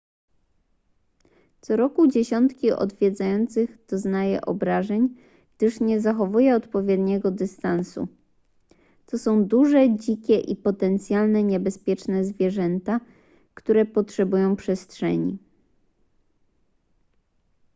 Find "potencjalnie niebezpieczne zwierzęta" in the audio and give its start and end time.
10.55-12.99